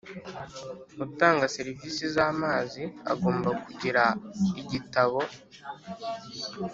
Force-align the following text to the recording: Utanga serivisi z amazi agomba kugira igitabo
Utanga 1.05 1.51
serivisi 1.55 2.03
z 2.13 2.15
amazi 2.29 2.83
agomba 3.13 3.49
kugira 3.63 4.03
igitabo 4.61 5.19